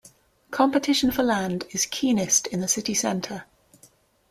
[0.49, 3.45] Competition for land is keenest in the city centre.